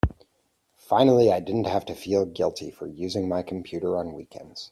Finally 0.79 1.31
I 1.31 1.39
didn't 1.39 1.67
have 1.67 1.85
to 1.85 1.93
feel 1.93 2.25
guilty 2.25 2.71
for 2.71 2.87
using 2.87 3.29
my 3.29 3.43
computer 3.43 3.95
on 3.97 4.13
weekends. 4.13 4.69